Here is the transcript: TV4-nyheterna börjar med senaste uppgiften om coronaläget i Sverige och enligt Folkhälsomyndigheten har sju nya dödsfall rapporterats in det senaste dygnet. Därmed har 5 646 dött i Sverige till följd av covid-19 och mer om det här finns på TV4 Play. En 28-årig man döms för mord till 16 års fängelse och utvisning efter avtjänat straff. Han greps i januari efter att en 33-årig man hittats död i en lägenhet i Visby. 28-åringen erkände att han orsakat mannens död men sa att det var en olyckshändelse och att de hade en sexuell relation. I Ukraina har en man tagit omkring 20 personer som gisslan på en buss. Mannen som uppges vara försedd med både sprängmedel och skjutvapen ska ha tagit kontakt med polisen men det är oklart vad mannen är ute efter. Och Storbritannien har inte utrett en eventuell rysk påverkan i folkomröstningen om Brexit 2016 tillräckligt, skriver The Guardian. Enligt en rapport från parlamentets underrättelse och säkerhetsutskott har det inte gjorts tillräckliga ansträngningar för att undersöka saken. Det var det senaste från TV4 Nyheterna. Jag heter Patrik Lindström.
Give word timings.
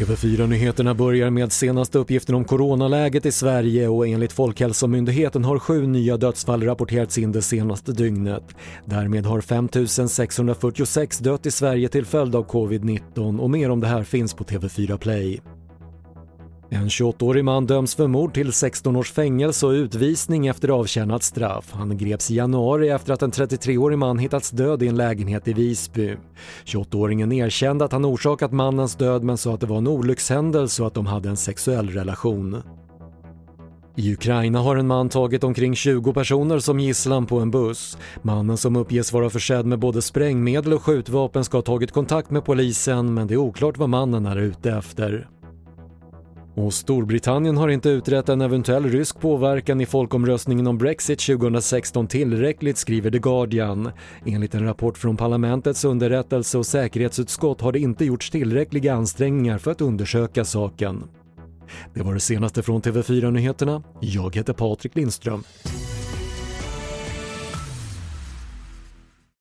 TV4-nyheterna 0.00 0.94
börjar 0.94 1.30
med 1.30 1.52
senaste 1.52 1.98
uppgiften 1.98 2.34
om 2.34 2.44
coronaläget 2.44 3.26
i 3.26 3.32
Sverige 3.32 3.88
och 3.88 4.08
enligt 4.08 4.32
Folkhälsomyndigheten 4.32 5.44
har 5.44 5.58
sju 5.58 5.86
nya 5.86 6.16
dödsfall 6.16 6.62
rapporterats 6.62 7.18
in 7.18 7.32
det 7.32 7.42
senaste 7.42 7.92
dygnet. 7.92 8.44
Därmed 8.84 9.26
har 9.26 9.40
5 9.40 9.68
646 10.08 11.18
dött 11.18 11.46
i 11.46 11.50
Sverige 11.50 11.88
till 11.88 12.06
följd 12.06 12.34
av 12.34 12.46
covid-19 12.46 13.38
och 13.38 13.50
mer 13.50 13.70
om 13.70 13.80
det 13.80 13.86
här 13.86 14.02
finns 14.02 14.34
på 14.34 14.44
TV4 14.44 14.96
Play. 14.98 15.40
En 16.72 16.88
28-årig 16.88 17.44
man 17.44 17.66
döms 17.66 17.94
för 17.94 18.06
mord 18.06 18.34
till 18.34 18.52
16 18.52 18.96
års 18.96 19.12
fängelse 19.12 19.66
och 19.66 19.70
utvisning 19.70 20.46
efter 20.46 20.68
avtjänat 20.68 21.22
straff. 21.22 21.72
Han 21.72 21.96
greps 21.96 22.30
i 22.30 22.34
januari 22.34 22.88
efter 22.88 23.12
att 23.12 23.22
en 23.22 23.32
33-årig 23.32 23.98
man 23.98 24.18
hittats 24.18 24.50
död 24.50 24.82
i 24.82 24.88
en 24.88 24.96
lägenhet 24.96 25.48
i 25.48 25.52
Visby. 25.52 26.16
28-åringen 26.64 27.32
erkände 27.32 27.84
att 27.84 27.92
han 27.92 28.04
orsakat 28.04 28.52
mannens 28.52 28.94
död 28.96 29.24
men 29.24 29.38
sa 29.38 29.54
att 29.54 29.60
det 29.60 29.66
var 29.66 29.78
en 29.78 29.86
olyckshändelse 29.86 30.82
och 30.82 30.86
att 30.86 30.94
de 30.94 31.06
hade 31.06 31.28
en 31.28 31.36
sexuell 31.36 31.88
relation. 31.88 32.62
I 33.96 34.12
Ukraina 34.12 34.58
har 34.58 34.76
en 34.76 34.86
man 34.86 35.08
tagit 35.08 35.44
omkring 35.44 35.74
20 35.74 36.12
personer 36.12 36.58
som 36.58 36.80
gisslan 36.80 37.26
på 37.26 37.38
en 37.38 37.50
buss. 37.50 37.98
Mannen 38.22 38.56
som 38.56 38.76
uppges 38.76 39.12
vara 39.12 39.30
försedd 39.30 39.66
med 39.66 39.78
både 39.78 40.02
sprängmedel 40.02 40.72
och 40.72 40.82
skjutvapen 40.82 41.44
ska 41.44 41.56
ha 41.56 41.62
tagit 41.62 41.92
kontakt 41.92 42.30
med 42.30 42.44
polisen 42.44 43.14
men 43.14 43.26
det 43.26 43.34
är 43.34 43.38
oklart 43.38 43.78
vad 43.78 43.88
mannen 43.88 44.26
är 44.26 44.36
ute 44.36 44.70
efter. 44.70 45.28
Och 46.54 46.74
Storbritannien 46.74 47.56
har 47.56 47.68
inte 47.68 47.88
utrett 47.88 48.28
en 48.28 48.40
eventuell 48.40 48.84
rysk 48.84 49.20
påverkan 49.20 49.80
i 49.80 49.86
folkomröstningen 49.86 50.66
om 50.66 50.78
Brexit 50.78 51.20
2016 51.20 52.06
tillräckligt, 52.06 52.78
skriver 52.78 53.10
The 53.10 53.18
Guardian. 53.18 53.90
Enligt 54.26 54.54
en 54.54 54.64
rapport 54.64 54.98
från 54.98 55.16
parlamentets 55.16 55.84
underrättelse 55.84 56.58
och 56.58 56.66
säkerhetsutskott 56.66 57.60
har 57.60 57.72
det 57.72 57.78
inte 57.78 58.04
gjorts 58.04 58.30
tillräckliga 58.30 58.94
ansträngningar 58.94 59.58
för 59.58 59.70
att 59.70 59.80
undersöka 59.80 60.44
saken. 60.44 61.04
Det 61.94 62.02
var 62.02 62.14
det 62.14 62.20
senaste 62.20 62.62
från 62.62 62.82
TV4 62.82 63.30
Nyheterna. 63.30 63.82
Jag 64.00 64.36
heter 64.36 64.52
Patrik 64.52 64.96
Lindström. 64.96 65.44